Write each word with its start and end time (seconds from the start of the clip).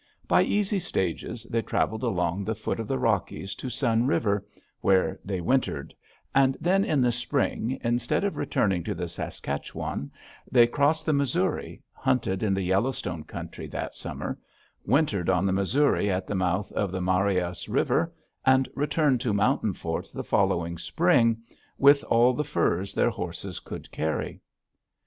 By 0.27 0.41
easy 0.41 0.79
stages 0.79 1.43
they 1.43 1.61
traveled 1.61 2.01
along 2.01 2.43
the 2.43 2.55
foot 2.55 2.79
of 2.79 2.87
the 2.87 2.97
Rockies 2.97 3.53
to 3.53 3.69
Sun 3.69 4.07
River, 4.07 4.43
where 4.79 5.19
they 5.23 5.41
wintered, 5.41 5.93
and 6.33 6.57
then 6.59 6.83
in 6.83 7.01
the 7.01 7.11
spring, 7.11 7.79
instead 7.83 8.23
of 8.23 8.35
returning 8.35 8.83
to 8.85 8.95
the 8.95 9.07
Saskatchewan, 9.07 10.09
they 10.51 10.65
crossed 10.65 11.05
the 11.05 11.13
Missouri, 11.13 11.83
hunted 11.93 12.41
in 12.41 12.55
the 12.55 12.63
Yellowstone 12.63 13.23
country 13.25 13.67
that 13.67 13.93
summer, 13.93 14.39
wintered 14.87 15.29
on 15.29 15.45
the 15.45 15.53
Missouri 15.53 16.09
at 16.09 16.25
the 16.25 16.33
mouth 16.33 16.71
of 16.71 16.91
the 16.91 16.99
Marias 16.99 17.69
River, 17.69 18.11
and 18.43 18.67
returned 18.73 19.21
to 19.21 19.33
Mountain 19.35 19.75
Fort 19.75 20.09
the 20.15 20.23
following 20.23 20.79
spring 20.79 21.43
with 21.77 22.03
all 22.05 22.33
the 22.33 22.43
furs 22.43 22.91
their 22.95 23.11
horses 23.11 23.59
could 23.59 23.91
carry. 23.91 24.41